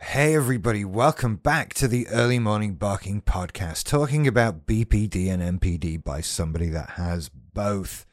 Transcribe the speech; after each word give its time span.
Hey, 0.00 0.34
everybody, 0.34 0.84
welcome 0.84 1.36
back 1.36 1.74
to 1.74 1.88
the 1.88 2.06
Early 2.08 2.38
Morning 2.38 2.74
Barking 2.74 3.20
Podcast, 3.20 3.84
talking 3.84 4.26
about 4.26 4.66
BPD 4.66 5.28
and 5.28 5.60
NPD 5.60 6.02
by 6.02 6.20
somebody 6.20 6.68
that 6.68 6.90
has 6.90 7.28
both. 7.28 8.06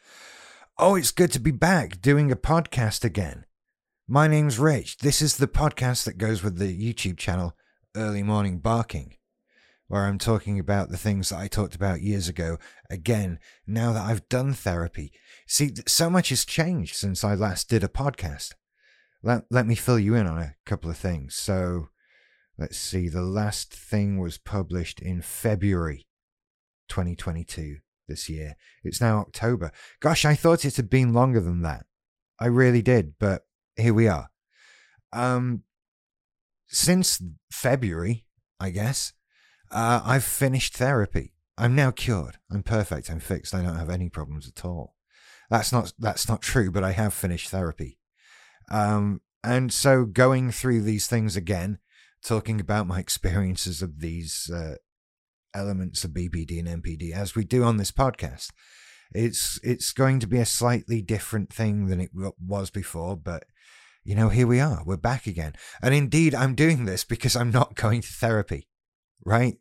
Oh, 0.78 0.96
it's 0.96 1.12
good 1.12 1.32
to 1.34 1.40
be 1.40 1.52
back 1.52 2.02
doing 2.02 2.32
a 2.32 2.36
podcast 2.36 3.06
again. 3.06 3.46
My 4.08 4.28
name's 4.28 4.60
Rich. 4.60 4.98
This 4.98 5.22
is 5.22 5.38
the 5.38 5.48
podcast 5.48 6.06
that 6.06 6.18
goes 6.18 6.44
with 6.44 6.58
the 6.58 6.78
YouTube 6.78 7.18
channel 7.18 7.56
Early 7.96 8.24
Morning 8.24 8.60
Barking, 8.60 9.16
where 9.88 10.06
I'm 10.06 10.18
talking 10.18 10.60
about 10.60 10.90
the 10.90 10.98
things 10.98 11.30
that 11.30 11.40
I 11.40 11.48
talked 11.48 11.76
about 11.76 12.02
years 12.02 12.28
ago 12.28 12.58
again, 12.90 13.40
now 13.68 13.94
that 13.94 14.06
I've 14.06 14.28
done 14.30 14.54
therapy. 14.54 15.12
See, 15.48 15.72
so 15.88 16.10
much 16.10 16.30
has 16.30 16.46
changed 16.46 16.96
since 16.96 17.24
I 17.24 17.36
last 17.36 17.70
did 17.70 17.84
a 17.84 17.88
podcast 17.88 18.54
let, 19.26 19.46
let 19.50 19.66
me 19.66 19.74
fill 19.74 19.98
you 19.98 20.14
in 20.14 20.28
on 20.28 20.38
a 20.38 20.54
couple 20.68 20.90
of 20.90 20.98
things. 20.98 21.36
So, 21.36 21.90
let's 22.60 22.78
see. 22.78 23.10
The 23.10 23.24
last 23.24 23.74
thing 23.74 24.20
was 24.20 24.38
published 24.38 25.02
in 25.02 25.24
February 25.24 26.06
2022 26.90 27.78
this 28.08 28.30
year. 28.30 28.56
It's 28.84 29.02
now 29.02 29.18
October. 29.18 29.72
Gosh, 30.00 30.26
I 30.26 30.36
thought 30.36 30.64
it 30.64 30.76
had 30.76 30.92
been 30.92 31.12
longer 31.12 31.42
than 31.42 31.64
that. 31.64 31.88
I 32.40 32.46
really 32.46 32.84
did, 32.84 33.14
but 33.20 33.48
here 33.76 33.96
we 33.96 34.08
are. 34.08 34.30
Um, 35.12 35.64
since 36.68 37.20
February, 37.52 38.26
I 38.60 38.70
guess, 38.70 39.14
uh, 39.76 40.02
I've 40.04 40.24
finished 40.24 40.78
therapy. 40.78 41.34
I'm 41.58 41.76
now 41.76 41.92
cured. 41.92 42.38
I'm 42.52 42.64
perfect. 42.64 43.10
I'm 43.10 43.20
fixed. 43.20 43.54
I 43.54 43.62
don't 43.62 43.78
have 43.78 43.90
any 43.90 44.10
problems 44.10 44.48
at 44.48 44.66
all. 44.66 44.96
That's 45.50 45.72
not 45.72 45.94
that's 46.00 46.28
not 46.28 46.42
true, 46.42 46.72
but 46.72 46.84
I 46.84 46.92
have 46.92 47.14
finished 47.14 47.50
therapy. 47.50 48.00
Um, 48.72 49.22
and 49.44 49.72
so 49.72 50.06
going 50.06 50.52
through 50.52 50.82
these 50.82 51.08
things 51.08 51.36
again, 51.36 51.80
talking 52.24 52.60
about 52.60 52.88
my 52.88 53.00
experiences 53.00 53.82
of 53.82 54.00
these 54.00 54.50
uh, 54.54 54.76
elements 55.54 56.04
of 56.04 56.12
BPD 56.12 56.60
and 56.60 56.84
NPD 56.84 57.12
as 57.12 57.36
we 57.36 57.44
do 57.44 57.64
on 57.64 57.78
this 57.78 57.92
podcast. 57.92 58.52
It's 59.14 59.60
it's 59.64 59.94
going 59.94 60.20
to 60.20 60.28
be 60.28 60.40
a 60.40 60.46
slightly 60.46 61.02
different 61.02 61.54
thing 61.54 61.88
than 61.88 62.02
it 62.02 62.12
was 62.14 62.70
before, 62.70 63.16
but 63.16 63.44
you 64.04 64.16
know, 64.16 64.30
here 64.30 64.48
we 64.48 64.60
are. 64.60 64.84
We're 64.86 64.98
back 64.98 65.26
again. 65.26 65.54
And 65.82 65.94
indeed, 65.94 66.36
I'm 66.36 66.56
doing 66.56 66.86
this 66.86 67.04
because 67.04 67.36
I'm 67.36 67.52
not 67.52 67.76
going 67.84 68.02
to 68.02 68.08
therapy, 68.08 68.68
right? 69.26 69.58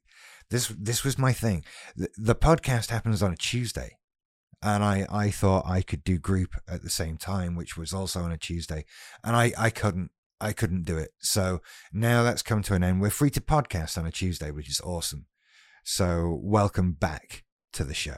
This 0.55 0.69
this 0.69 1.03
was 1.03 1.19
my 1.19 1.33
thing. 1.33 1.65
The, 1.97 2.11
the 2.17 2.35
podcast 2.37 2.91
happens 2.91 3.25
on 3.25 3.33
a 3.33 3.37
Tuesday 3.37 3.99
and 4.63 4.85
I, 4.85 5.05
I 5.11 5.31
thought 5.31 5.67
I 5.67 5.83
could 5.83 6.05
do 6.05 6.17
group 6.17 6.55
at 6.69 6.85
the 6.85 6.91
same 6.91 7.17
time, 7.17 7.57
which 7.57 7.77
was 7.77 7.93
also 7.93 8.21
on 8.21 8.31
a 8.31 8.39
Tuesday, 8.39 8.85
and 9.25 9.35
I, 9.35 9.53
I 9.59 9.71
couldn't 9.71 10.13
I 10.41 10.53
couldn't 10.53 10.85
do 10.85 10.97
it. 10.97 11.11
So 11.19 11.61
now 11.93 12.23
that's 12.23 12.43
come 12.43 12.63
to 12.63 12.75
an 12.75 12.85
end. 12.85 13.01
We're 13.01 13.11
free 13.11 13.31
to 13.31 13.41
podcast 13.41 13.99
on 13.99 14.07
a 14.07 14.13
Tuesday, 14.13 14.53
which 14.53 14.71
is 14.71 14.81
awesome. 14.83 15.27
So 15.83 16.39
welcome 16.41 16.93
back 16.93 17.43
to 17.73 17.83
the 17.83 17.93
show. 17.93 18.17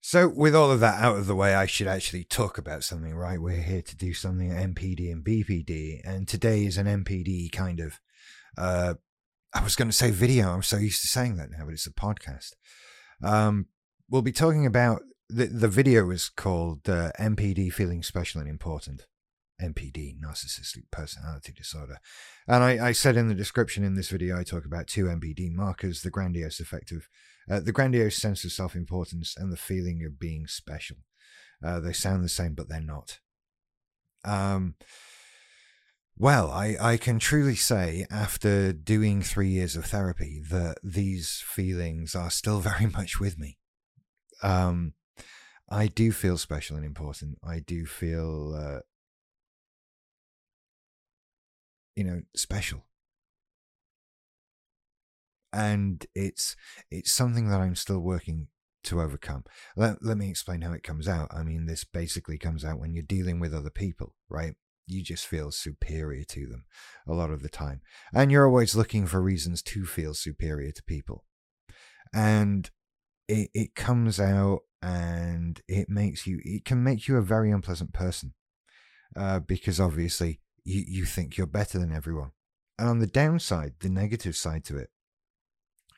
So 0.00 0.28
with 0.28 0.56
all 0.56 0.70
of 0.70 0.80
that 0.80 0.98
out 0.98 1.18
of 1.18 1.26
the 1.26 1.36
way, 1.36 1.54
I 1.54 1.66
should 1.66 1.88
actually 1.88 2.24
talk 2.24 2.56
about 2.56 2.84
something, 2.84 3.14
right? 3.14 3.38
We're 3.38 3.60
here 3.60 3.82
to 3.82 3.96
do 3.96 4.14
something 4.14 4.50
at 4.50 4.66
NPD 4.66 5.12
and 5.12 5.22
BPD, 5.22 6.00
and 6.04 6.26
today 6.26 6.64
is 6.64 6.78
an 6.78 6.86
NPD 6.86 7.52
kind 7.52 7.80
of. 7.80 8.00
Uh, 8.56 8.94
I 9.54 9.62
was 9.62 9.76
going 9.76 9.88
to 9.88 9.96
say 9.96 10.10
video. 10.10 10.50
I'm 10.50 10.62
so 10.62 10.76
used 10.76 11.00
to 11.02 11.08
saying 11.08 11.36
that 11.36 11.50
now, 11.50 11.64
but 11.64 11.72
it's 11.72 11.86
a 11.86 11.92
podcast. 11.92 12.52
Um, 13.22 13.66
we'll 14.08 14.22
be 14.22 14.32
talking 14.32 14.66
about 14.66 15.02
the 15.28 15.46
the 15.46 15.68
video 15.68 16.10
is 16.10 16.28
called 16.28 16.88
uh, 16.88 17.12
NPD 17.18 17.72
feeling 17.72 18.02
special 18.02 18.40
and 18.40 18.48
important. 18.48 19.06
NPD, 19.60 20.14
narcissistic 20.20 20.84
personality 20.92 21.52
disorder. 21.52 21.98
And 22.46 22.62
I, 22.62 22.88
I, 22.88 22.92
said 22.92 23.16
in 23.16 23.26
the 23.26 23.34
description 23.34 23.82
in 23.82 23.96
this 23.96 24.08
video, 24.08 24.38
I 24.38 24.44
talk 24.44 24.64
about 24.64 24.86
two 24.86 25.06
NPD 25.06 25.52
markers 25.52 26.02
the 26.02 26.10
grandiose 26.10 26.60
effective, 26.60 27.08
uh, 27.50 27.58
the 27.58 27.72
grandiose 27.72 28.16
sense 28.16 28.44
of 28.44 28.52
self 28.52 28.76
importance, 28.76 29.34
and 29.36 29.52
the 29.52 29.56
feeling 29.56 30.04
of 30.06 30.20
being 30.20 30.46
special. 30.46 30.98
Uh, 31.64 31.80
they 31.80 31.92
sound 31.92 32.22
the 32.22 32.28
same, 32.28 32.54
but 32.54 32.68
they're 32.68 32.80
not. 32.80 33.18
Um, 34.24 34.76
well, 36.20 36.50
I, 36.50 36.76
I 36.80 36.96
can 36.96 37.20
truly 37.20 37.54
say, 37.54 38.04
after 38.10 38.72
doing 38.72 39.22
three 39.22 39.50
years 39.50 39.76
of 39.76 39.84
therapy, 39.84 40.42
that 40.50 40.78
these 40.82 41.44
feelings 41.46 42.16
are 42.16 42.30
still 42.30 42.58
very 42.60 42.86
much 42.86 43.20
with 43.20 43.38
me. 43.38 43.58
Um, 44.42 44.94
I 45.70 45.86
do 45.86 46.10
feel 46.10 46.36
special 46.36 46.76
and 46.76 46.84
important. 46.84 47.38
I 47.44 47.60
do 47.60 47.86
feel, 47.86 48.54
uh, 48.54 48.80
you 51.94 52.02
know, 52.02 52.22
special. 52.34 52.84
And 55.52 56.04
it's 56.14 56.56
it's 56.90 57.12
something 57.12 57.48
that 57.48 57.60
I'm 57.60 57.74
still 57.74 58.00
working 58.00 58.48
to 58.84 59.00
overcome. 59.00 59.44
Let, 59.76 60.04
let 60.04 60.16
me 60.16 60.30
explain 60.30 60.62
how 60.62 60.72
it 60.72 60.82
comes 60.82 61.08
out. 61.08 61.28
I 61.32 61.42
mean, 61.42 61.66
this 61.66 61.84
basically 61.84 62.38
comes 62.38 62.64
out 62.64 62.78
when 62.78 62.92
you're 62.94 63.02
dealing 63.02 63.40
with 63.40 63.54
other 63.54 63.70
people, 63.70 64.14
right? 64.28 64.54
You 64.88 65.02
just 65.02 65.26
feel 65.26 65.50
superior 65.50 66.24
to 66.24 66.46
them 66.46 66.64
a 67.06 67.12
lot 67.12 67.30
of 67.30 67.42
the 67.42 67.48
time. 67.48 67.82
And 68.12 68.30
you're 68.30 68.46
always 68.46 68.74
looking 68.74 69.06
for 69.06 69.20
reasons 69.20 69.62
to 69.62 69.84
feel 69.84 70.14
superior 70.14 70.72
to 70.72 70.82
people. 70.82 71.24
And 72.12 72.70
it, 73.28 73.50
it 73.54 73.74
comes 73.74 74.18
out 74.18 74.60
and 74.82 75.60
it 75.68 75.88
makes 75.88 76.26
you 76.26 76.40
it 76.44 76.64
can 76.64 76.82
make 76.82 77.08
you 77.08 77.16
a 77.16 77.22
very 77.22 77.50
unpleasant 77.50 77.92
person 77.92 78.34
uh, 79.16 79.40
because 79.40 79.80
obviously 79.80 80.40
you, 80.64 80.84
you 80.86 81.04
think 81.04 81.36
you're 81.36 81.46
better 81.46 81.78
than 81.78 81.92
everyone 81.92 82.30
and 82.78 82.88
on 82.88 83.00
the 83.00 83.06
downside 83.06 83.74
the 83.80 83.88
negative 83.88 84.36
side 84.36 84.64
to 84.64 84.76
it 84.76 84.90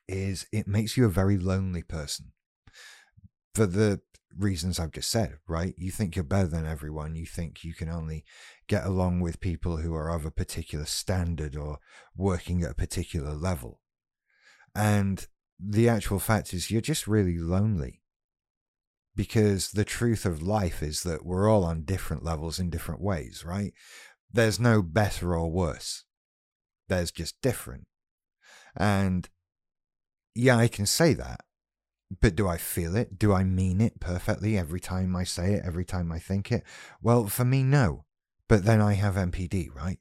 is 0.08 0.46
it 0.50 0.66
makes 0.66 0.96
you 0.96 1.04
a 1.04 1.10
very 1.10 1.36
lonely 1.36 1.82
person 1.82 2.32
for 3.54 3.66
the 3.66 4.00
reasons 4.36 4.78
I've 4.78 4.92
just 4.92 5.10
said, 5.10 5.38
right? 5.48 5.74
You 5.76 5.90
think 5.90 6.14
you're 6.14 6.24
better 6.24 6.46
than 6.46 6.66
everyone. 6.66 7.14
You 7.14 7.26
think 7.26 7.64
you 7.64 7.74
can 7.74 7.88
only 7.88 8.24
get 8.68 8.84
along 8.84 9.20
with 9.20 9.40
people 9.40 9.78
who 9.78 9.94
are 9.94 10.08
of 10.08 10.24
a 10.24 10.30
particular 10.30 10.84
standard 10.84 11.56
or 11.56 11.78
working 12.16 12.62
at 12.62 12.70
a 12.70 12.74
particular 12.74 13.34
level. 13.34 13.80
And 14.74 15.26
the 15.58 15.88
actual 15.88 16.20
fact 16.20 16.54
is, 16.54 16.70
you're 16.70 16.80
just 16.80 17.06
really 17.06 17.38
lonely 17.38 18.02
because 19.16 19.72
the 19.72 19.84
truth 19.84 20.24
of 20.24 20.42
life 20.42 20.82
is 20.82 21.02
that 21.02 21.26
we're 21.26 21.48
all 21.48 21.64
on 21.64 21.82
different 21.82 22.24
levels 22.24 22.58
in 22.58 22.70
different 22.70 23.00
ways, 23.00 23.44
right? 23.44 23.72
There's 24.32 24.60
no 24.60 24.80
better 24.80 25.34
or 25.34 25.50
worse. 25.50 26.04
There's 26.88 27.10
just 27.10 27.40
different. 27.42 27.86
And 28.76 29.28
yeah, 30.34 30.56
I 30.56 30.68
can 30.68 30.86
say 30.86 31.14
that. 31.14 31.40
But 32.20 32.34
do 32.34 32.48
I 32.48 32.56
feel 32.56 32.96
it? 32.96 33.18
Do 33.18 33.32
I 33.32 33.44
mean 33.44 33.80
it 33.80 34.00
perfectly 34.00 34.58
every 34.58 34.80
time 34.80 35.14
I 35.14 35.24
say 35.24 35.54
it, 35.54 35.62
every 35.64 35.84
time 35.84 36.10
I 36.10 36.18
think 36.18 36.50
it? 36.50 36.64
Well, 37.00 37.26
for 37.28 37.44
me, 37.44 37.62
no. 37.62 38.04
But 38.48 38.64
then 38.64 38.80
I 38.80 38.94
have 38.94 39.14
NPD, 39.14 39.74
right? 39.74 39.98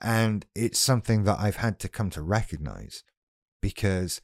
And 0.00 0.46
it's 0.54 0.78
something 0.78 1.24
that 1.24 1.38
I've 1.38 1.56
had 1.56 1.78
to 1.80 1.88
come 1.88 2.08
to 2.10 2.22
recognize 2.22 3.04
because 3.60 4.22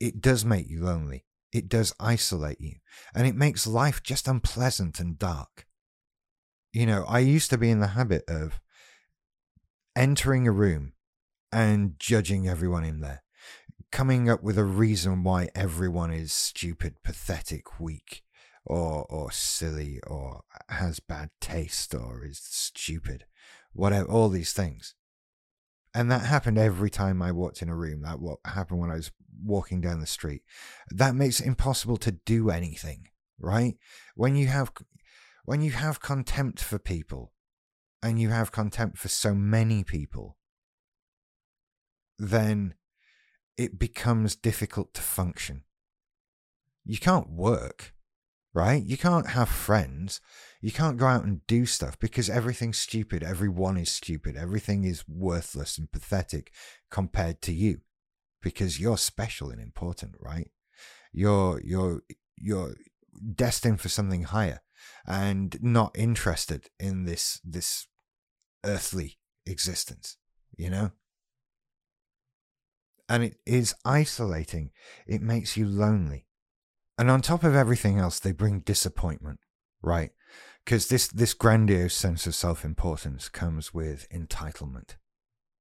it 0.00 0.20
does 0.20 0.44
make 0.44 0.68
you 0.68 0.82
lonely 0.82 1.26
it 1.52 1.68
does 1.68 1.94
isolate 2.00 2.60
you 2.60 2.76
and 3.14 3.26
it 3.26 3.36
makes 3.36 3.66
life 3.66 4.02
just 4.02 4.26
unpleasant 4.26 4.98
and 4.98 5.18
dark. 5.18 5.66
You 6.72 6.86
know, 6.86 7.04
I 7.06 7.18
used 7.18 7.50
to 7.50 7.58
be 7.58 7.70
in 7.70 7.80
the 7.80 7.88
habit 7.88 8.24
of 8.26 8.58
entering 9.94 10.48
a 10.48 10.52
room 10.52 10.94
and 11.52 11.94
judging 11.98 12.48
everyone 12.48 12.84
in 12.84 13.00
there, 13.00 13.22
coming 13.92 14.28
up 14.28 14.42
with 14.42 14.58
a 14.58 14.64
reason 14.64 15.22
why 15.22 15.48
everyone 15.54 16.10
is 16.10 16.32
stupid, 16.32 16.96
pathetic, 17.04 17.78
weak, 17.78 18.22
or 18.64 19.04
or 19.08 19.30
silly, 19.30 20.00
or 20.06 20.42
has 20.68 20.98
bad 20.98 21.30
taste, 21.40 21.94
or 21.94 22.24
is 22.24 22.40
stupid, 22.42 23.26
whatever, 23.72 24.08
all 24.08 24.28
these 24.28 24.52
things. 24.52 24.94
And 25.94 26.10
that 26.10 26.22
happened 26.22 26.58
every 26.58 26.90
time 26.90 27.20
I 27.20 27.32
walked 27.32 27.60
in 27.60 27.68
a 27.68 27.76
room. 27.76 28.02
That 28.02 28.18
what 28.18 28.38
happened 28.44 28.80
when 28.80 28.90
I 28.90 28.96
was 28.96 29.12
walking 29.44 29.80
down 29.80 30.00
the 30.00 30.06
street. 30.06 30.42
That 30.90 31.14
makes 31.14 31.40
it 31.40 31.46
impossible 31.46 31.98
to 31.98 32.12
do 32.12 32.50
anything, 32.50 33.08
right? 33.38 33.76
When 34.14 34.34
you 34.36 34.46
have 34.48 34.72
when 35.44 35.60
you 35.60 35.72
have 35.72 36.00
contempt 36.00 36.62
for 36.62 36.78
people 36.78 37.32
and 38.02 38.20
you 38.20 38.30
have 38.30 38.52
contempt 38.52 38.96
for 38.96 39.08
so 39.08 39.34
many 39.34 39.84
people, 39.84 40.38
then 42.18 42.74
it 43.56 43.78
becomes 43.78 44.36
difficult 44.36 44.94
to 44.94 45.02
function. 45.02 45.64
You 46.84 46.98
can't 46.98 47.30
work, 47.30 47.94
right? 48.54 48.82
You 48.84 48.96
can't 48.96 49.28
have 49.28 49.48
friends. 49.48 50.20
You 50.60 50.72
can't 50.72 50.96
go 50.96 51.06
out 51.06 51.24
and 51.24 51.46
do 51.46 51.66
stuff 51.66 51.98
because 51.98 52.28
everything's 52.28 52.78
stupid. 52.78 53.22
Everyone 53.22 53.76
is 53.76 53.90
stupid. 53.90 54.36
Everything 54.36 54.84
is 54.84 55.04
worthless 55.08 55.78
and 55.78 55.90
pathetic 55.90 56.52
compared 56.90 57.40
to 57.42 57.52
you 57.52 57.80
because 58.42 58.80
you're 58.80 58.98
special 58.98 59.50
and 59.50 59.60
important, 59.60 60.14
right? 60.20 60.50
You're 61.12 61.60
you're 61.62 62.02
you're 62.36 62.74
destined 63.34 63.80
for 63.80 63.88
something 63.88 64.24
higher. 64.24 64.60
and 65.06 65.58
not 65.62 65.92
interested 65.96 66.68
in 66.78 67.04
this 67.04 67.40
this 67.44 67.86
earthly 68.64 69.18
existence, 69.46 70.16
you 70.56 70.70
know? 70.70 70.92
And 73.08 73.22
it 73.22 73.36
is 73.44 73.74
isolating. 73.84 74.70
It 75.06 75.22
makes 75.22 75.56
you 75.56 75.66
lonely. 75.66 76.26
And 76.98 77.10
on 77.10 77.20
top 77.20 77.44
of 77.44 77.54
everything 77.54 77.98
else, 77.98 78.18
they 78.18 78.32
bring 78.32 78.60
disappointment, 78.60 79.40
right? 79.82 80.10
Because 80.64 80.88
this, 80.88 81.08
this 81.08 81.34
grandiose 81.34 81.94
sense 81.94 82.26
of 82.26 82.34
self 82.34 82.64
importance 82.64 83.28
comes 83.28 83.74
with 83.74 84.08
entitlement, 84.10 84.96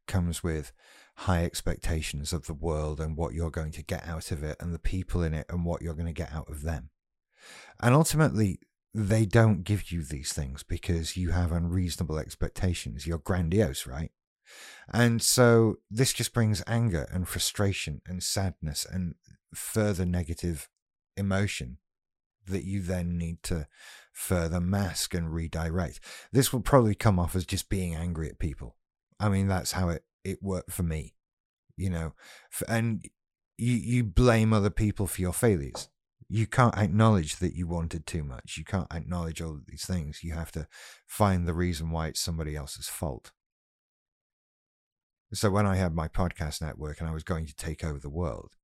comes 0.07 0.43
with 0.43 0.71
high 1.15 1.43
expectations 1.43 2.33
of 2.33 2.45
the 2.45 2.53
world 2.53 2.99
and 2.99 3.17
what 3.17 3.33
you're 3.33 3.51
going 3.51 3.71
to 3.71 3.83
get 3.83 4.07
out 4.07 4.31
of 4.31 4.43
it 4.43 4.57
and 4.59 4.73
the 4.73 4.79
people 4.79 5.23
in 5.23 5.33
it 5.33 5.45
and 5.49 5.65
what 5.65 5.81
you're 5.81 5.93
going 5.93 6.05
to 6.05 6.13
get 6.13 6.33
out 6.33 6.49
of 6.49 6.63
them. 6.63 6.89
And 7.79 7.93
ultimately, 7.95 8.59
they 8.93 9.25
don't 9.25 9.63
give 9.63 9.91
you 9.91 10.03
these 10.03 10.33
things 10.33 10.63
because 10.63 11.15
you 11.15 11.31
have 11.31 11.51
unreasonable 11.51 12.19
expectations. 12.19 13.07
You're 13.07 13.19
grandiose, 13.19 13.87
right? 13.87 14.11
And 14.93 15.21
so 15.21 15.77
this 15.89 16.13
just 16.13 16.33
brings 16.33 16.63
anger 16.67 17.07
and 17.11 17.27
frustration 17.27 18.01
and 18.05 18.21
sadness 18.21 18.85
and 18.89 19.15
further 19.53 20.05
negative 20.05 20.69
emotion 21.15 21.77
that 22.47 22.63
you 22.63 22.81
then 22.81 23.17
need 23.17 23.43
to 23.43 23.67
further 24.11 24.59
mask 24.59 25.13
and 25.13 25.33
redirect. 25.33 25.99
This 26.31 26.51
will 26.51 26.61
probably 26.61 26.95
come 26.95 27.19
off 27.19 27.35
as 27.35 27.45
just 27.45 27.69
being 27.69 27.95
angry 27.95 28.27
at 28.27 28.39
people. 28.39 28.75
I 29.19 29.29
mean, 29.29 29.47
that's 29.47 29.73
how 29.73 29.89
it, 29.89 30.03
it 30.23 30.39
worked 30.41 30.71
for 30.71 30.83
me, 30.83 31.13
you 31.77 31.89
know, 31.89 32.13
and 32.67 33.05
you, 33.57 33.73
you 33.73 34.03
blame 34.03 34.51
other 34.51 34.71
people 34.71 35.07
for 35.07 35.21
your 35.21 35.33
failures 35.33 35.89
you 36.31 36.47
can't 36.47 36.77
acknowledge 36.77 37.35
that 37.37 37.55
you 37.55 37.67
wanted 37.67 38.07
too 38.07 38.23
much. 38.23 38.55
You 38.57 38.63
can't 38.63 38.87
acknowledge 38.89 39.41
all 39.41 39.51
of 39.51 39.65
these 39.67 39.85
things. 39.85 40.23
You 40.23 40.31
have 40.31 40.51
to 40.53 40.65
find 41.05 41.45
the 41.45 41.53
reason 41.53 41.91
why 41.91 42.07
it's 42.07 42.21
somebody 42.21 42.55
else's 42.55 42.87
fault. 42.87 43.33
So 45.33 45.49
when 45.49 45.65
I 45.65 45.75
had 45.75 45.93
my 45.93 46.07
podcast 46.07 46.61
network 46.61 46.99
and 46.99 47.09
I 47.09 47.13
was 47.13 47.23
going 47.23 47.45
to 47.45 47.55
take 47.55 47.83
over 47.83 47.99
the 47.99 48.09
world, 48.09 48.55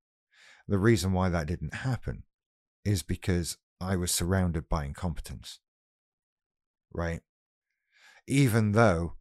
the 0.68 0.78
reason 0.78 1.14
why 1.14 1.30
that 1.30 1.48
didn't 1.48 1.76
happen 1.76 2.24
is 2.84 3.04
because 3.04 3.58
I 3.80 3.96
was 3.96 4.12
surrounded 4.12 4.68
by 4.68 4.86
incompetence. 4.86 5.60
Right? 6.94 7.22
Even 8.28 8.74
though 8.74 9.14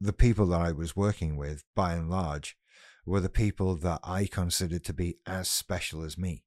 the 0.00 0.12
people 0.12 0.46
that 0.46 0.60
I 0.60 0.72
was 0.72 0.96
working 0.96 1.36
with, 1.36 1.64
by 1.76 1.92
and 1.94 2.10
large, 2.10 2.56
were 3.06 3.20
the 3.20 3.28
people 3.28 3.76
that 3.76 4.00
I 4.02 4.26
considered 4.26 4.84
to 4.84 4.92
be 4.92 5.18
as 5.26 5.48
special 5.48 6.02
as 6.02 6.18
me 6.18 6.44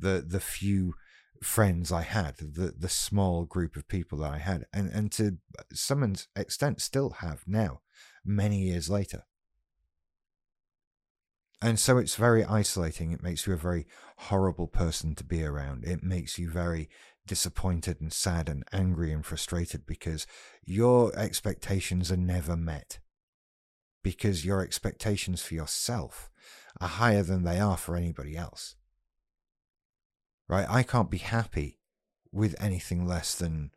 the 0.00 0.24
the 0.26 0.40
few 0.40 0.94
friends 1.42 1.92
I 1.92 2.02
had, 2.02 2.36
the 2.38 2.74
the 2.76 2.88
small 2.88 3.44
group 3.44 3.76
of 3.76 3.88
people 3.88 4.18
that 4.18 4.32
I 4.32 4.38
had, 4.38 4.66
and 4.72 4.88
and 4.90 5.12
to 5.12 5.38
some 5.72 6.14
extent 6.34 6.80
still 6.80 7.10
have 7.20 7.44
now, 7.46 7.80
many 8.24 8.58
years 8.58 8.88
later. 8.88 9.24
And 11.62 11.78
so 11.78 11.98
it's 11.98 12.14
very 12.14 12.44
isolating. 12.44 13.12
It 13.12 13.22
makes 13.22 13.46
you 13.46 13.52
a 13.52 13.58
very 13.58 13.86
horrible 14.16 14.66
person 14.66 15.14
to 15.16 15.24
be 15.24 15.44
around. 15.44 15.84
It 15.84 16.02
makes 16.02 16.38
you 16.38 16.48
very 16.48 16.88
disappointed 17.26 18.00
and 18.00 18.12
sad 18.12 18.48
and 18.48 18.64
angry 18.72 19.12
and 19.12 19.24
frustrated 19.24 19.84
because 19.86 20.26
your 20.64 21.14
expectations 21.18 22.10
are 22.10 22.16
never 22.16 22.56
met. 22.56 22.98
Because 24.02 24.46
your 24.46 24.62
expectations 24.62 25.42
for 25.42 25.54
yourself 25.54 26.30
are 26.80 26.88
higher 26.88 27.22
than 27.22 27.44
they 27.44 27.60
are 27.60 27.76
for 27.76 27.94
anybody 27.94 28.36
else 28.36 28.76
right? 30.50 30.66
I 30.68 30.82
can't 30.82 31.10
be 31.10 31.18
happy 31.18 31.78
with 32.32 32.56
anything 32.60 33.06
less 33.06 33.36
than, 33.36 33.70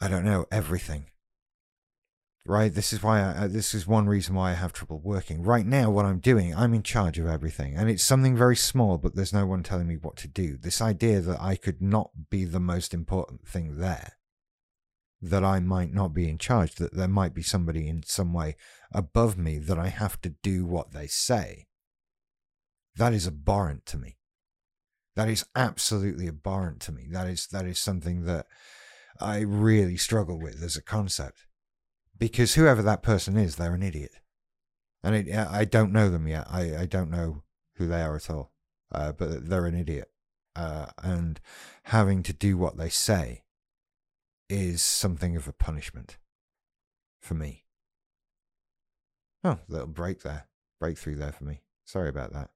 I 0.00 0.08
don't 0.08 0.24
know, 0.24 0.46
everything. 0.50 1.06
Right? 2.46 2.72
This 2.72 2.92
is 2.92 3.02
why 3.02 3.22
I, 3.22 3.46
this 3.46 3.74
is 3.74 3.86
one 3.86 4.06
reason 4.06 4.34
why 4.34 4.50
I 4.50 4.54
have 4.54 4.72
trouble 4.72 4.98
working. 4.98 5.42
Right 5.42 5.66
now, 5.66 5.90
what 5.90 6.06
I'm 6.06 6.20
doing, 6.20 6.54
I'm 6.54 6.72
in 6.72 6.82
charge 6.82 7.18
of 7.18 7.26
everything. 7.26 7.76
And 7.76 7.90
it's 7.90 8.02
something 8.02 8.36
very 8.36 8.56
small, 8.56 8.96
but 8.96 9.14
there's 9.14 9.32
no 9.32 9.46
one 9.46 9.62
telling 9.62 9.86
me 9.86 9.96
what 9.96 10.16
to 10.16 10.28
do. 10.28 10.56
This 10.56 10.80
idea 10.80 11.20
that 11.20 11.40
I 11.40 11.56
could 11.56 11.82
not 11.82 12.10
be 12.30 12.44
the 12.44 12.60
most 12.60 12.94
important 12.94 13.46
thing 13.46 13.78
there 13.78 14.14
that 15.22 15.44
I 15.44 15.60
might 15.60 15.92
not 15.92 16.14
be 16.14 16.28
in 16.28 16.38
charge, 16.38 16.76
that 16.76 16.94
there 16.94 17.08
might 17.08 17.34
be 17.34 17.42
somebody 17.42 17.88
in 17.88 18.02
some 18.04 18.32
way 18.32 18.56
above 18.92 19.36
me 19.36 19.58
that 19.58 19.78
I 19.78 19.88
have 19.88 20.20
to 20.22 20.30
do 20.42 20.64
what 20.64 20.92
they 20.92 21.06
say. 21.06 21.66
That 22.96 23.12
is 23.12 23.26
abhorrent 23.26 23.86
to 23.86 23.98
me. 23.98 24.16
That 25.16 25.28
is 25.28 25.44
absolutely 25.54 26.26
abhorrent 26.26 26.80
to 26.82 26.92
me. 26.92 27.06
That 27.10 27.28
is 27.28 27.46
that 27.48 27.66
is 27.66 27.78
something 27.78 28.24
that 28.24 28.46
I 29.20 29.40
really 29.40 29.96
struggle 29.96 30.38
with 30.38 30.62
as 30.62 30.76
a 30.76 30.82
concept, 30.82 31.44
because 32.20 32.54
whoever 32.54 32.82
that 32.82 33.02
person 33.02 33.36
is, 33.36 33.56
they're 33.56 33.74
an 33.74 33.82
idiot, 33.82 34.12
and 35.02 35.16
it, 35.16 35.34
I 35.34 35.64
don't 35.64 35.92
know 35.92 36.08
them 36.08 36.28
yet. 36.28 36.46
I, 36.48 36.82
I 36.82 36.86
don't 36.86 37.10
know 37.10 37.42
who 37.76 37.88
they 37.88 38.02
are 38.02 38.14
at 38.14 38.30
all, 38.30 38.52
uh, 38.92 39.10
but 39.10 39.48
they're 39.48 39.66
an 39.66 39.74
idiot, 39.74 40.12
uh, 40.54 40.86
and 41.02 41.40
having 41.84 42.22
to 42.22 42.32
do 42.32 42.56
what 42.56 42.76
they 42.76 42.90
say 42.90 43.42
is 44.48 44.82
something 44.82 45.34
of 45.34 45.48
a 45.48 45.52
punishment 45.52 46.18
for 47.20 47.34
me. 47.34 47.64
Oh, 49.42 49.58
little 49.68 49.86
break 49.86 50.22
there, 50.22 50.46
breakthrough 50.78 51.16
there 51.16 51.32
for 51.32 51.44
me. 51.44 51.62
Sorry 51.84 52.08
about 52.08 52.32
that. 52.34 52.50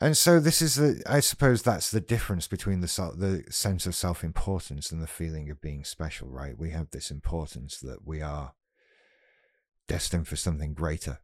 And 0.00 0.16
so 0.16 0.40
this 0.40 0.60
is 0.60 0.74
the, 0.74 1.02
I 1.06 1.20
suppose 1.20 1.62
that's 1.62 1.90
the 1.90 2.00
difference 2.00 2.48
between 2.48 2.80
the 2.80 2.88
the 3.16 3.44
sense 3.52 3.86
of 3.86 3.94
self 3.94 4.24
importance 4.24 4.90
and 4.90 5.00
the 5.00 5.06
feeling 5.06 5.50
of 5.50 5.60
being 5.60 5.84
special, 5.84 6.28
right? 6.28 6.58
We 6.58 6.70
have 6.70 6.90
this 6.90 7.10
importance 7.10 7.78
that 7.78 8.04
we 8.04 8.20
are 8.20 8.54
destined 9.86 10.26
for 10.26 10.36
something 10.36 10.74
greater. 10.74 11.18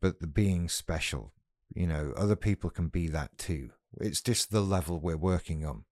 But 0.00 0.20
the 0.20 0.26
being 0.26 0.68
special, 0.68 1.32
you 1.74 1.86
know, 1.86 2.12
other 2.16 2.36
people 2.36 2.68
can 2.68 2.88
be 2.88 3.08
that 3.08 3.38
too. 3.38 3.70
It's 4.00 4.20
just 4.20 4.50
the 4.50 4.60
level 4.60 5.00
we're 5.00 5.16
working 5.16 5.64
on. 5.64 5.84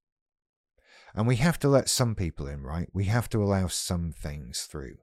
And 1.15 1.27
we 1.27 1.37
have 1.37 1.59
to 1.61 1.69
let 1.69 1.89
some 1.89 2.15
people 2.15 2.47
in, 2.47 2.63
right? 2.63 2.89
We 2.93 3.05
have 3.05 3.29
to 3.31 3.43
allow 3.43 3.69
some 3.69 4.13
things 4.13 4.63
through 4.63 4.97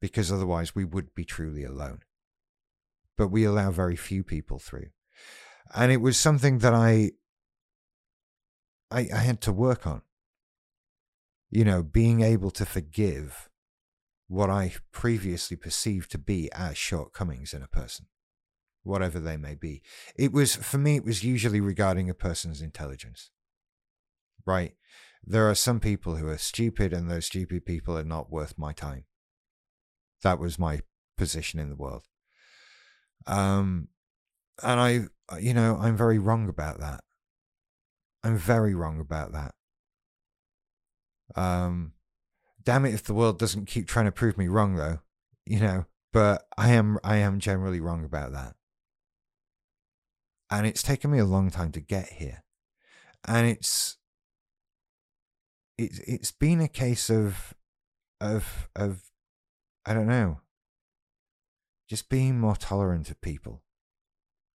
because 0.00 0.32
otherwise 0.32 0.74
we 0.74 0.84
would 0.84 1.14
be 1.14 1.24
truly 1.24 1.64
alone 1.64 2.00
but 3.16 3.28
we 3.28 3.44
allow 3.44 3.70
very 3.70 3.96
few 3.96 4.24
people 4.24 4.58
through. 4.58 4.88
And 5.74 5.90
it 5.90 6.00
was 6.00 6.16
something 6.16 6.58
that 6.58 6.74
I, 6.74 7.12
I, 8.90 9.08
I 9.12 9.18
had 9.18 9.40
to 9.42 9.52
work 9.52 9.86
on. 9.86 10.02
You 11.50 11.64
know, 11.64 11.82
being 11.82 12.20
able 12.20 12.50
to 12.52 12.66
forgive 12.66 13.48
what 14.26 14.50
I 14.50 14.72
previously 14.92 15.56
perceived 15.56 16.10
to 16.10 16.18
be 16.18 16.50
as 16.52 16.76
shortcomings 16.76 17.54
in 17.54 17.62
a 17.62 17.68
person, 17.68 18.06
whatever 18.82 19.20
they 19.20 19.36
may 19.36 19.54
be. 19.54 19.82
It 20.16 20.32
was, 20.32 20.56
for 20.56 20.78
me, 20.78 20.96
it 20.96 21.04
was 21.04 21.22
usually 21.22 21.60
regarding 21.60 22.10
a 22.10 22.14
person's 22.14 22.60
intelligence, 22.60 23.30
right? 24.44 24.74
There 25.22 25.48
are 25.48 25.54
some 25.54 25.80
people 25.80 26.16
who 26.16 26.28
are 26.28 26.38
stupid, 26.38 26.92
and 26.92 27.08
those 27.08 27.26
stupid 27.26 27.64
people 27.64 27.96
are 27.96 28.04
not 28.04 28.30
worth 28.30 28.58
my 28.58 28.72
time. 28.72 29.04
That 30.22 30.38
was 30.38 30.58
my 30.58 30.80
position 31.16 31.60
in 31.60 31.68
the 31.68 31.76
world. 31.76 32.04
Um, 33.26 33.88
and 34.62 34.80
I, 34.80 35.38
you 35.38 35.54
know, 35.54 35.78
I'm 35.80 35.96
very 35.96 36.18
wrong 36.18 36.48
about 36.48 36.80
that. 36.80 37.02
I'm 38.22 38.36
very 38.36 38.74
wrong 38.74 39.00
about 39.00 39.32
that. 39.32 39.54
Um, 41.36 41.92
damn 42.62 42.86
it 42.86 42.94
if 42.94 43.04
the 43.04 43.14
world 43.14 43.38
doesn't 43.38 43.66
keep 43.66 43.86
trying 43.86 44.06
to 44.06 44.12
prove 44.12 44.38
me 44.38 44.48
wrong, 44.48 44.76
though, 44.76 45.00
you 45.46 45.60
know. 45.60 45.86
But 46.12 46.46
I 46.56 46.70
am, 46.70 46.98
I 47.02 47.16
am 47.16 47.40
generally 47.40 47.80
wrong 47.80 48.04
about 48.04 48.32
that. 48.32 48.54
And 50.50 50.66
it's 50.66 50.82
taken 50.82 51.10
me 51.10 51.18
a 51.18 51.24
long 51.24 51.50
time 51.50 51.72
to 51.72 51.80
get 51.80 52.12
here, 52.12 52.44
and 53.26 53.46
it's, 53.46 53.96
it's, 55.76 55.98
it's 56.00 56.30
been 56.30 56.60
a 56.60 56.68
case 56.68 57.10
of, 57.10 57.54
of, 58.20 58.68
of, 58.76 59.02
I 59.84 59.94
don't 59.94 60.06
know, 60.06 60.40
just 61.88 62.08
being 62.08 62.38
more 62.38 62.56
tolerant 62.56 63.10
of 63.10 63.20
people, 63.20 63.62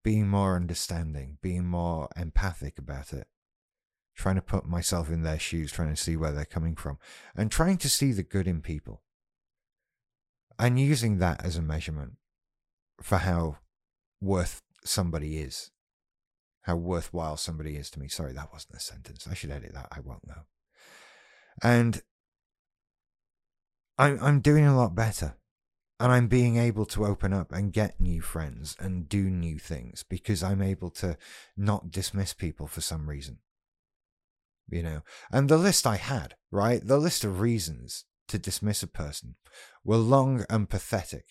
being 0.03 0.27
more 0.27 0.55
understanding, 0.55 1.37
being 1.41 1.65
more 1.65 2.09
empathic 2.15 2.79
about 2.79 3.13
it, 3.13 3.27
trying 4.15 4.35
to 4.35 4.41
put 4.41 4.65
myself 4.65 5.09
in 5.09 5.23
their 5.23 5.39
shoes, 5.39 5.71
trying 5.71 5.93
to 5.93 6.01
see 6.01 6.15
where 6.15 6.31
they're 6.31 6.45
coming 6.45 6.75
from, 6.75 6.97
and 7.35 7.51
trying 7.51 7.77
to 7.77 7.89
see 7.89 8.11
the 8.11 8.23
good 8.23 8.47
in 8.47 8.61
people. 8.61 9.03
And 10.57 10.79
using 10.79 11.19
that 11.19 11.43
as 11.45 11.55
a 11.55 11.61
measurement 11.61 12.17
for 13.01 13.19
how 13.19 13.57
worth 14.19 14.61
somebody 14.83 15.37
is, 15.37 15.71
how 16.63 16.75
worthwhile 16.75 17.37
somebody 17.37 17.75
is 17.75 17.89
to 17.91 17.99
me. 17.99 18.09
Sorry, 18.09 18.33
that 18.33 18.51
wasn't 18.51 18.75
a 18.75 18.79
sentence. 18.79 19.25
I 19.29 19.33
should 19.33 19.51
edit 19.51 19.73
that. 19.73 19.87
I 19.91 20.01
won't 20.01 20.27
know. 20.27 20.41
And 21.63 22.01
I'm 23.97 24.17
I'm 24.21 24.39
doing 24.39 24.65
a 24.65 24.75
lot 24.75 24.95
better. 24.95 25.35
And 25.99 26.11
I'm 26.11 26.27
being 26.27 26.57
able 26.57 26.85
to 26.85 27.05
open 27.05 27.33
up 27.33 27.51
and 27.51 27.73
get 27.73 27.99
new 27.99 28.21
friends 28.21 28.75
and 28.79 29.09
do 29.09 29.29
new 29.29 29.59
things 29.59 30.03
because 30.07 30.41
I'm 30.41 30.61
able 30.61 30.89
to 30.91 31.17
not 31.57 31.91
dismiss 31.91 32.33
people 32.33 32.67
for 32.67 32.81
some 32.81 33.09
reason. 33.09 33.39
You 34.69 34.83
know, 34.83 35.01
and 35.31 35.49
the 35.49 35.57
list 35.57 35.87
I 35.87 35.97
had, 35.97 36.35
right? 36.51 36.85
The 36.85 36.99
list 36.99 37.23
of 37.23 37.41
reasons 37.41 38.05
to 38.27 38.37
dismiss 38.37 38.83
a 38.83 38.87
person 38.87 39.35
were 39.83 39.97
long 39.97 40.45
and 40.49 40.69
pathetic. 40.69 41.25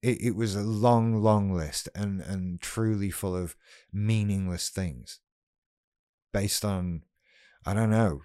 It, 0.00 0.22
it 0.22 0.36
was 0.36 0.54
a 0.54 0.62
long, 0.62 1.22
long 1.22 1.52
list 1.52 1.88
and, 1.94 2.20
and 2.20 2.60
truly 2.60 3.10
full 3.10 3.36
of 3.36 3.56
meaningless 3.92 4.68
things 4.68 5.18
based 6.32 6.64
on, 6.64 7.02
I 7.66 7.74
don't 7.74 7.90
know, 7.90 8.22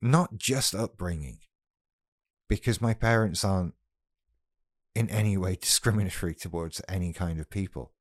not 0.00 0.38
just 0.38 0.74
upbringing, 0.74 1.40
because 2.48 2.80
my 2.80 2.94
parents 2.94 3.44
aren't 3.44 3.74
in 4.94 5.10
any 5.10 5.36
way 5.36 5.56
discriminatory 5.60 6.34
towards 6.34 6.80
any 6.88 7.12
kind 7.12 7.40
of 7.40 7.50
people. 7.50 7.92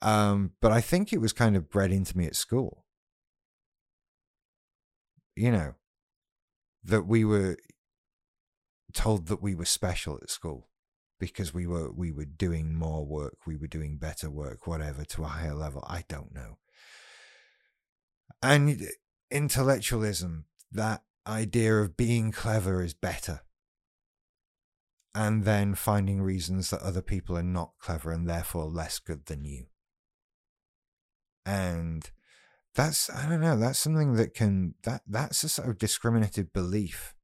Um, 0.00 0.52
but 0.60 0.72
I 0.72 0.80
think 0.80 1.12
it 1.12 1.20
was 1.20 1.32
kind 1.32 1.56
of 1.56 1.70
bred 1.70 1.90
into 1.90 2.16
me 2.16 2.26
at 2.26 2.36
school. 2.36 2.84
You 5.34 5.52
know, 5.52 5.74
that 6.84 7.02
we 7.02 7.24
were 7.24 7.56
told 8.92 9.26
that 9.28 9.42
we 9.42 9.54
were 9.54 9.64
special 9.64 10.18
at 10.22 10.30
school 10.30 10.68
because 11.20 11.52
we 11.52 11.66
were 11.66 11.92
we 11.92 12.12
were 12.12 12.24
doing 12.24 12.74
more 12.74 13.04
work, 13.04 13.36
we 13.46 13.56
were 13.56 13.66
doing 13.66 13.98
better 13.98 14.30
work, 14.30 14.66
whatever, 14.66 15.04
to 15.04 15.24
a 15.24 15.28
higher 15.28 15.54
level. 15.54 15.84
I 15.88 16.04
don't 16.08 16.34
know. 16.34 16.58
And 18.42 18.86
intellectualism, 19.30 20.46
that 20.72 21.02
idea 21.26 21.76
of 21.76 21.96
being 21.96 22.32
clever 22.32 22.82
is 22.82 22.94
better. 22.94 23.42
And 25.14 25.44
then 25.44 25.74
finding 25.74 26.22
reasons 26.22 26.70
that 26.70 26.82
other 26.82 27.02
people 27.02 27.36
are 27.36 27.42
not 27.42 27.72
clever 27.80 28.12
and 28.12 28.28
therefore 28.28 28.66
less 28.66 28.98
good 28.98 29.26
than 29.26 29.44
you. 29.44 29.66
And 31.44 32.08
that's 32.74 33.10
I 33.10 33.28
don't 33.28 33.40
know, 33.40 33.56
that's 33.56 33.78
something 33.78 34.14
that 34.14 34.34
can 34.34 34.74
that 34.84 35.02
that's 35.08 35.42
a 35.42 35.48
sort 35.48 35.68
of 35.68 35.78
discriminative 35.78 36.52
belief 36.52 37.14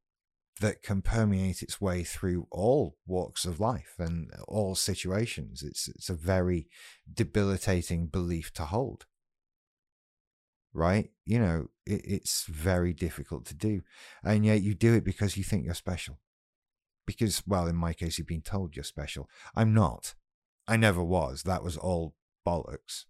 that 0.61 0.83
can 0.83 1.03
permeate 1.03 1.63
its 1.63 1.81
way 1.81 2.05
through 2.05 2.47
all 2.51 2.97
walks 3.07 3.45
of 3.45 3.61
life 3.61 3.95
and 3.99 4.31
all 4.49 4.75
situations. 4.75 5.63
It's 5.63 5.89
it's 5.89 6.09
a 6.09 6.15
very 6.15 6.69
debilitating 7.13 8.07
belief 8.07 8.53
to 8.55 8.65
hold. 8.65 9.07
Right? 10.73 11.11
You 11.25 11.39
know, 11.39 11.67
it, 11.87 12.03
it's 12.05 12.47
very 12.47 12.93
difficult 12.93 13.47
to 13.47 13.55
do. 13.55 13.83
And 14.25 14.45
yet 14.45 14.63
you 14.63 14.75
do 14.75 14.95
it 14.95 15.05
because 15.05 15.37
you 15.37 15.45
think 15.45 15.65
you're 15.65 15.75
special. 15.75 16.19
Because, 17.07 17.43
well, 17.47 17.67
in 17.67 17.77
my 17.77 17.93
case, 17.93 18.19
you've 18.19 18.27
been 18.27 18.43
told 18.43 18.77
you're 18.77 18.85
special. 18.85 19.29
I'm 19.55 19.75
not. 19.75 20.15
I 20.67 20.77
never 20.77 21.03
was. 21.03 21.43
That 21.43 21.63
was 21.63 21.77
all 21.77 22.15
bollocks. 22.47 23.05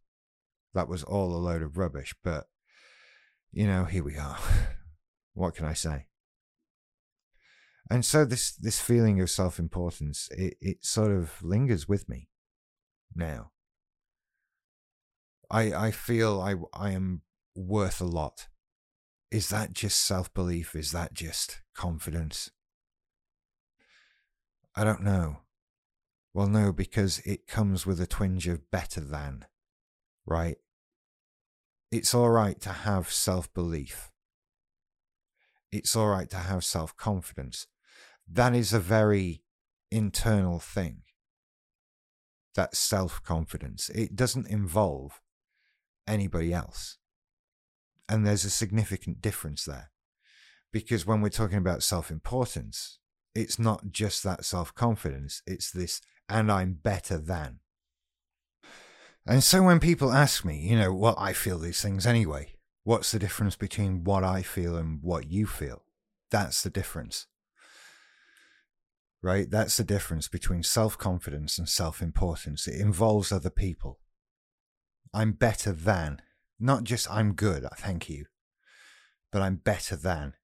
That 0.74 0.88
was 0.88 1.04
all 1.04 1.34
a 1.34 1.38
load 1.38 1.62
of 1.62 1.78
rubbish. 1.78 2.14
But, 2.24 2.46
you 3.52 3.66
know, 3.66 3.84
here 3.84 4.02
we 4.02 4.16
are. 4.16 4.38
what 5.34 5.54
can 5.54 5.66
I 5.66 5.74
say? 5.74 6.06
and 7.90 8.04
so 8.04 8.24
this 8.24 8.52
this 8.52 8.80
feeling 8.80 9.20
of 9.20 9.30
self 9.30 9.58
importance 9.58 10.28
it, 10.32 10.56
it 10.60 10.84
sort 10.84 11.10
of 11.10 11.42
lingers 11.42 11.88
with 11.88 12.08
me 12.08 12.28
now. 13.14 13.50
I 15.50 15.72
I 15.72 15.90
feel 15.90 16.40
I 16.40 16.54
I 16.72 16.92
am 16.92 17.22
worth 17.54 18.00
a 18.00 18.06
lot. 18.06 18.48
Is 19.30 19.48
that 19.50 19.72
just 19.72 20.00
self 20.00 20.32
belief? 20.32 20.74
Is 20.74 20.92
that 20.92 21.14
just 21.14 21.60
confidence? 21.74 22.50
I 24.76 24.84
don't 24.84 25.02
know. 25.02 25.38
Well, 26.32 26.48
no, 26.48 26.72
because 26.72 27.20
it 27.20 27.46
comes 27.46 27.86
with 27.86 28.00
a 28.00 28.06
twinge 28.06 28.48
of 28.48 28.70
better 28.70 29.00
than, 29.00 29.46
right? 30.26 30.56
It's 31.92 32.12
all 32.14 32.30
right 32.30 32.60
to 32.62 32.70
have 32.70 33.12
self 33.12 33.52
belief. 33.54 34.10
It's 35.70 35.94
all 35.94 36.08
right 36.08 36.28
to 36.30 36.36
have 36.36 36.64
self 36.64 36.96
confidence 36.96 37.66
that 38.30 38.54
is 38.54 38.72
a 38.72 38.80
very 38.80 39.42
internal 39.90 40.58
thing. 40.58 41.02
That 42.54 42.76
self 42.76 43.22
confidence. 43.22 43.90
It 43.90 44.16
doesn't 44.16 44.48
involve 44.48 45.20
anybody 46.06 46.52
else. 46.52 46.98
And 48.08 48.26
there's 48.26 48.44
a 48.44 48.50
significant 48.50 49.20
difference 49.20 49.64
there. 49.64 49.90
Because 50.72 51.06
when 51.06 51.20
we're 51.20 51.30
talking 51.30 51.58
about 51.58 51.82
self 51.82 52.10
importance, 52.10 52.98
it's 53.34 53.58
not 53.58 53.90
just 53.90 54.22
that 54.22 54.44
self 54.44 54.74
confidence, 54.74 55.42
it's 55.46 55.70
this, 55.70 56.00
and 56.28 56.50
I'm 56.50 56.74
better 56.74 57.18
than. 57.18 57.60
And 59.26 59.42
so 59.42 59.62
when 59.62 59.80
people 59.80 60.12
ask 60.12 60.44
me, 60.44 60.58
you 60.58 60.78
know, 60.78 60.92
well, 60.92 61.16
I 61.18 61.32
feel 61.32 61.58
these 61.58 61.80
things 61.80 62.06
anyway. 62.06 62.56
What's 62.82 63.12
the 63.12 63.18
difference 63.18 63.56
between 63.56 64.04
what 64.04 64.22
I 64.24 64.42
feel 64.42 64.76
and 64.76 64.98
what 65.02 65.30
you 65.30 65.46
feel? 65.46 65.84
That's 66.30 66.62
the 66.62 66.68
difference 66.70 67.26
right? 69.24 69.50
That's 69.50 69.78
the 69.78 69.84
difference 69.84 70.28
between 70.28 70.62
self 70.62 70.98
confidence 70.98 71.58
and 71.58 71.66
self 71.68 72.02
importance. 72.02 72.68
It 72.68 72.78
involves 72.78 73.32
other 73.32 73.50
people. 73.50 73.98
I'm 75.14 75.32
better 75.32 75.72
than, 75.72 76.20
not 76.60 76.84
just 76.84 77.10
I'm 77.10 77.32
good, 77.32 77.66
thank 77.78 78.10
you, 78.10 78.26
but 79.32 79.40
I'm 79.40 79.56
better 79.56 79.96
than. 79.96 80.34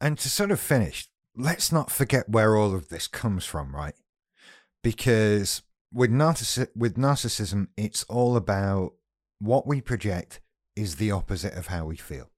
And 0.00 0.16
to 0.18 0.30
sort 0.30 0.52
of 0.52 0.60
finish, 0.60 1.08
let's 1.36 1.70
not 1.70 1.90
forget 1.90 2.28
where 2.28 2.56
all 2.56 2.74
of 2.74 2.88
this 2.88 3.06
comes 3.06 3.44
from, 3.44 3.74
right? 3.74 3.94
Because 4.82 5.62
with, 5.92 6.10
narcissi- 6.10 6.68
with 6.74 6.96
narcissism, 6.96 7.68
it's 7.76 8.04
all 8.04 8.36
about 8.36 8.94
what 9.38 9.66
we 9.66 9.80
project 9.80 10.40
is 10.74 10.96
the 10.96 11.10
opposite 11.10 11.54
of 11.54 11.66
how 11.66 11.84
we 11.84 11.96
feel, 11.96 12.30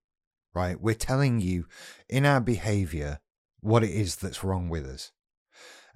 right? 0.55 0.81
We're 0.81 0.95
telling 0.95 1.41
you 1.41 1.67
in 2.09 2.27
our 2.27 2.41
behavior 2.41 3.21
what 3.61 3.85
it 3.85 3.91
is 3.91 4.17
that's 4.17 4.45
wrong 4.45 4.69
with 4.69 4.85
us. 4.87 5.13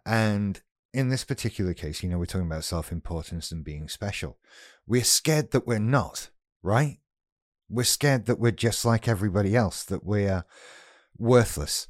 And 0.07 0.61
in 0.95 1.09
this 1.09 1.25
particular 1.25 1.75
case, 1.75 2.03
you 2.03 2.09
know, 2.09 2.19
we're 2.19 2.27
talking 2.27 2.47
about 2.47 2.65
self 2.65 2.93
importance 2.93 3.51
and 3.51 3.65
being 3.65 3.89
special. 3.89 4.39
We're 4.87 5.05
scared 5.05 5.53
that 5.53 5.67
we're 5.67 5.79
not, 5.79 6.31
right? 6.63 6.99
We're 7.69 7.85
scared 7.85 8.27
that 8.27 8.39
we're 8.39 8.51
just 8.51 8.85
like 8.85 9.09
everybody 9.09 9.57
else, 9.57 9.85
that 9.85 10.05
we're 10.05 10.45
worthless 11.17 11.89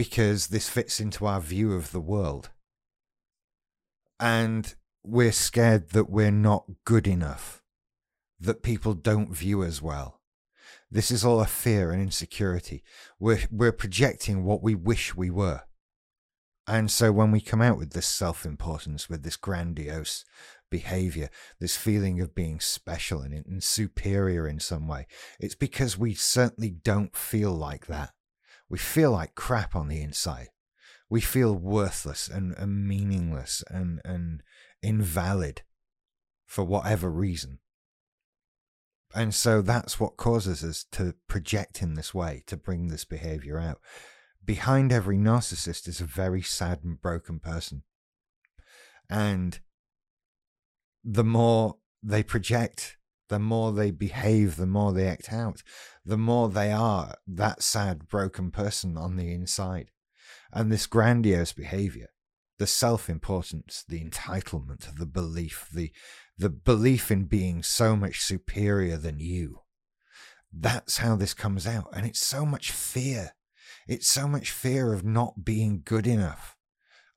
because 0.00 0.46
this 0.46 0.66
fits 0.66 0.98
into 0.98 1.26
our 1.26 1.42
view 1.42 1.74
of 1.74 1.92
the 1.92 2.00
world. 2.00 2.48
And 4.18 4.74
we're 5.04 5.30
scared 5.30 5.90
that 5.90 6.08
we're 6.08 6.30
not 6.30 6.64
good 6.86 7.06
enough, 7.06 7.62
that 8.40 8.62
people 8.62 8.94
don't 8.94 9.36
view 9.36 9.60
us 9.60 9.82
well. 9.82 10.22
This 10.90 11.10
is 11.10 11.22
all 11.22 11.42
a 11.42 11.46
fear 11.46 11.92
and 11.92 12.00
insecurity. 12.00 12.82
We're, 13.18 13.42
we're 13.50 13.72
projecting 13.72 14.42
what 14.42 14.62
we 14.62 14.74
wish 14.74 15.14
we 15.14 15.28
were. 15.28 15.64
And 16.66 16.90
so 16.90 17.12
when 17.12 17.30
we 17.30 17.42
come 17.42 17.60
out 17.60 17.76
with 17.76 17.92
this 17.92 18.06
self 18.06 18.46
importance, 18.46 19.10
with 19.10 19.22
this 19.22 19.36
grandiose 19.36 20.24
behavior, 20.70 21.28
this 21.58 21.76
feeling 21.76 22.22
of 22.22 22.34
being 22.34 22.58
special 22.58 23.20
and, 23.20 23.34
and, 23.34 23.62
superior 23.62 24.48
in 24.48 24.60
some 24.60 24.88
way, 24.88 25.06
it's 25.38 25.54
because 25.54 25.98
we 25.98 26.14
certainly 26.14 26.70
don't 26.70 27.14
feel 27.14 27.52
like 27.52 27.84
that. 27.88 28.14
We 28.70 28.78
feel 28.78 29.10
like 29.10 29.34
crap 29.34 29.76
on 29.76 29.88
the 29.88 30.00
inside. 30.00 30.48
We 31.10 31.20
feel 31.20 31.54
worthless 31.54 32.28
and, 32.28 32.54
and 32.56 32.86
meaningless 32.86 33.62
and, 33.68 34.00
and 34.04 34.42
invalid 34.82 35.62
for 36.46 36.64
whatever 36.64 37.10
reason. 37.10 37.58
And 39.12 39.34
so 39.34 39.60
that's 39.60 39.98
what 39.98 40.16
causes 40.16 40.62
us 40.62 40.86
to 40.92 41.14
project 41.26 41.82
in 41.82 41.94
this 41.94 42.14
way, 42.14 42.44
to 42.46 42.56
bring 42.56 42.88
this 42.88 43.04
behavior 43.04 43.58
out 43.58 43.80
behind 44.44 44.92
every 44.92 45.16
narcissist 45.16 45.86
is 45.86 46.00
a 46.00 46.04
very 46.04 46.42
sad 46.42 46.80
and 46.82 47.00
broken 47.00 47.38
person. 47.38 47.82
And 49.08 49.58
the 51.04 51.24
more 51.24 51.76
they 52.02 52.22
project, 52.22 52.96
the 53.30 53.38
more 53.38 53.72
they 53.72 53.90
behave, 53.90 54.56
the 54.56 54.66
more 54.66 54.92
they 54.92 55.06
act 55.06 55.32
out, 55.32 55.62
the 56.04 56.18
more 56.18 56.50
they 56.50 56.70
are 56.70 57.14
that 57.26 57.62
sad, 57.62 58.06
broken 58.08 58.50
person 58.50 58.98
on 58.98 59.16
the 59.16 59.32
inside. 59.32 59.90
And 60.52 60.70
this 60.70 60.86
grandiose 60.86 61.54
behavior, 61.54 62.10
the 62.58 62.66
self 62.66 63.08
importance, 63.08 63.82
the 63.88 64.04
entitlement, 64.04 64.94
the 64.98 65.06
belief, 65.06 65.68
the, 65.72 65.90
the 66.36 66.50
belief 66.50 67.10
in 67.10 67.24
being 67.24 67.62
so 67.62 67.96
much 67.96 68.20
superior 68.20 68.98
than 68.98 69.18
you, 69.18 69.60
that's 70.52 70.98
how 70.98 71.16
this 71.16 71.32
comes 71.32 71.66
out. 71.66 71.88
And 71.94 72.04
it's 72.04 72.20
so 72.20 72.44
much 72.44 72.70
fear 72.70 73.32
it's 73.90 74.08
so 74.08 74.28
much 74.28 74.52
fear 74.52 74.92
of 74.92 75.04
not 75.04 75.44
being 75.44 75.82
good 75.84 76.06
enough, 76.06 76.56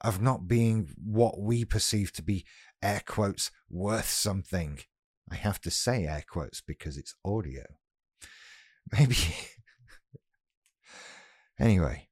of 0.01 0.19
not 0.19 0.47
being 0.47 0.89
what 0.97 1.39
we 1.39 1.65
perceive 1.65 2.11
to 2.13 2.23
be, 2.23 2.45
air 2.81 3.03
quotes, 3.05 3.51
worth 3.69 4.09
something. 4.09 4.79
I 5.33 5.35
have 5.37 5.59
to 5.61 5.71
say 5.71 6.05
air 6.05 6.23
quotes 6.29 6.61
because 6.61 6.95
it's 6.95 7.15
audio. 7.25 7.63
Maybe. 8.91 9.17
anyway, 11.59 12.07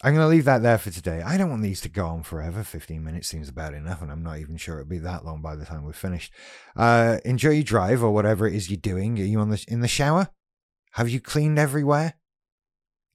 I'm 0.00 0.14
going 0.14 0.24
to 0.24 0.30
leave 0.30 0.44
that 0.44 0.62
there 0.62 0.78
for 0.78 0.92
today. 0.92 1.22
I 1.22 1.36
don't 1.36 1.50
want 1.50 1.62
these 1.62 1.80
to 1.80 1.88
go 1.88 2.06
on 2.06 2.22
forever. 2.22 2.62
15 2.62 3.02
minutes 3.02 3.26
seems 3.26 3.48
about 3.48 3.74
enough, 3.74 4.00
and 4.00 4.12
I'm 4.12 4.22
not 4.22 4.38
even 4.38 4.56
sure 4.56 4.78
it'll 4.78 4.88
be 4.88 4.98
that 4.98 5.24
long 5.24 5.42
by 5.42 5.56
the 5.56 5.64
time 5.64 5.82
we're 5.82 5.92
finished. 5.92 6.32
Uh, 6.76 7.18
enjoy 7.24 7.50
your 7.50 7.64
drive 7.64 8.04
or 8.04 8.12
whatever 8.12 8.46
it 8.46 8.54
is 8.54 8.70
you're 8.70 8.76
doing. 8.76 9.18
Are 9.18 9.24
you 9.24 9.40
on 9.40 9.50
the 9.50 9.64
in 9.66 9.80
the 9.80 9.88
shower? 9.88 10.28
Have 10.92 11.08
you 11.08 11.20
cleaned 11.20 11.58
everywhere? 11.58 12.14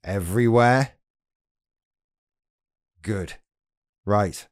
Everywhere? 0.04 0.96
Good. 3.02 3.36
Right. 4.06 4.49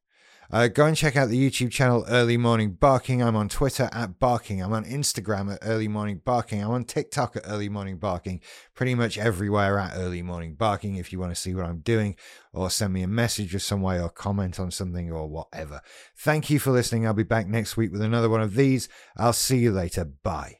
Uh, 0.49 0.67
go 0.67 0.85
and 0.85 0.95
check 0.95 1.15
out 1.17 1.29
the 1.29 1.49
YouTube 1.49 1.71
channel 1.71 2.05
Early 2.07 2.37
Morning 2.37 2.71
Barking. 2.71 3.21
I'm 3.21 3.35
on 3.35 3.49
Twitter 3.49 3.89
at 3.91 4.19
Barking. 4.19 4.63
I'm 4.63 4.71
on 4.71 4.85
Instagram 4.85 5.53
at 5.53 5.59
Early 5.61 5.87
Morning 5.87 6.21
Barking. 6.23 6.63
I'm 6.63 6.71
on 6.71 6.85
TikTok 6.85 7.35
at 7.35 7.43
Early 7.45 7.67
Morning 7.67 7.97
Barking. 7.97 8.39
Pretty 8.73 8.95
much 8.95 9.17
everywhere 9.17 9.77
at 9.77 9.97
Early 9.97 10.21
Morning 10.21 10.55
Barking 10.55 10.95
if 10.95 11.11
you 11.11 11.19
want 11.19 11.35
to 11.35 11.41
see 11.41 11.53
what 11.53 11.65
I'm 11.65 11.79
doing 11.79 12.15
or 12.53 12.69
send 12.69 12.93
me 12.93 13.03
a 13.03 13.07
message 13.07 13.53
or 13.53 13.59
some 13.59 13.81
way 13.81 13.99
or 13.99 14.09
comment 14.09 14.59
on 14.59 14.71
something 14.71 15.11
or 15.11 15.27
whatever. 15.27 15.81
Thank 16.17 16.49
you 16.49 16.59
for 16.59 16.71
listening. 16.71 17.05
I'll 17.05 17.13
be 17.13 17.23
back 17.23 17.47
next 17.47 17.75
week 17.75 17.91
with 17.91 18.01
another 18.01 18.29
one 18.29 18.41
of 18.41 18.55
these. 18.55 18.87
I'll 19.17 19.33
see 19.33 19.57
you 19.57 19.71
later. 19.71 20.05
Bye. 20.05 20.59